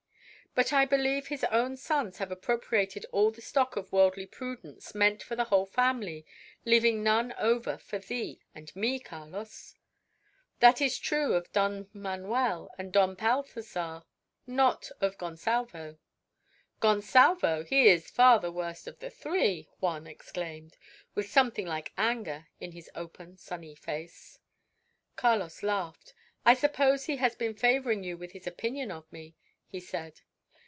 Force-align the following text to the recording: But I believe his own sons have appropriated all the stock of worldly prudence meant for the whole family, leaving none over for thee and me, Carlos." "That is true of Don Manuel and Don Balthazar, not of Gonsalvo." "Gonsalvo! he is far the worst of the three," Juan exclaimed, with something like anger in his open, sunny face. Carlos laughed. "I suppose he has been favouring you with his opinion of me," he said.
But 0.53 0.73
I 0.73 0.83
believe 0.85 1.27
his 1.27 1.45
own 1.45 1.77
sons 1.77 2.17
have 2.17 2.29
appropriated 2.29 3.05
all 3.13 3.31
the 3.31 3.39
stock 3.41 3.77
of 3.77 3.93
worldly 3.93 4.25
prudence 4.25 4.93
meant 4.93 5.23
for 5.23 5.33
the 5.37 5.45
whole 5.45 5.65
family, 5.65 6.25
leaving 6.65 7.01
none 7.01 7.31
over 7.37 7.77
for 7.77 7.99
thee 7.99 8.41
and 8.53 8.75
me, 8.75 8.99
Carlos." 8.99 9.75
"That 10.59 10.81
is 10.81 10.97
true 10.99 11.35
of 11.35 11.53
Don 11.53 11.87
Manuel 11.93 12.69
and 12.77 12.91
Don 12.91 13.15
Balthazar, 13.15 14.03
not 14.45 14.91
of 14.99 15.17
Gonsalvo." 15.17 15.97
"Gonsalvo! 16.81 17.63
he 17.63 17.87
is 17.87 18.11
far 18.11 18.41
the 18.41 18.51
worst 18.51 18.87
of 18.89 18.99
the 18.99 19.09
three," 19.09 19.69
Juan 19.79 20.05
exclaimed, 20.05 20.75
with 21.15 21.31
something 21.31 21.65
like 21.65 21.93
anger 21.97 22.49
in 22.59 22.73
his 22.73 22.89
open, 22.93 23.37
sunny 23.37 23.73
face. 23.73 24.39
Carlos 25.15 25.63
laughed. 25.63 26.13
"I 26.45 26.55
suppose 26.55 27.05
he 27.05 27.15
has 27.17 27.37
been 27.37 27.53
favouring 27.53 28.03
you 28.03 28.17
with 28.17 28.33
his 28.33 28.45
opinion 28.45 28.91
of 28.91 29.09
me," 29.13 29.37
he 29.65 29.79
said. 29.79 30.19